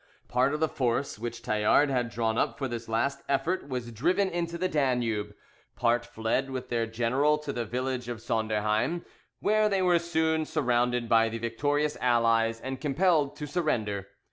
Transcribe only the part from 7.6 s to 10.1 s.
village of Sonderheim, where they were